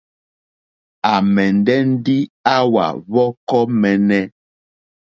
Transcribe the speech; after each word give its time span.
À 1.11 1.13
mɛ̀ndɛ́ 1.33 1.79
ndí 1.91 2.17
áwà 2.55 2.85
hwɔ́kɔ́ 3.09 3.61
!mɛ́ɛ́nɛ́. 3.79 4.23